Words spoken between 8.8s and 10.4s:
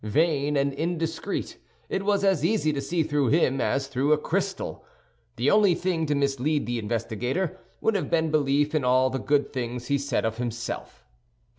all the good things he said of